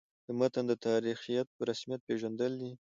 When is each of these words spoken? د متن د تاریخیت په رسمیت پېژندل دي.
د 0.25 0.27
متن 0.39 0.65
د 0.67 0.73
تاریخیت 0.87 1.47
په 1.57 1.61
رسمیت 1.69 2.01
پېژندل 2.07 2.51
دي. 2.61 2.71